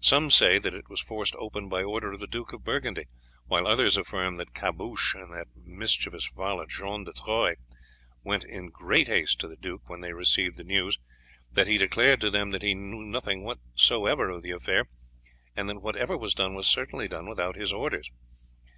[0.00, 3.04] Some say that it was forced open by order of the Duke of Burgundy,
[3.48, 7.58] while others affirm that Caboche, and that mischievous varlet John de Troyes,
[8.22, 10.98] went in great haste to the duke when they received the news,
[11.52, 14.86] that he declared to them that he knew nothing whatever of the affair,
[15.54, 18.08] and that whatever was done was certainly done without his orders.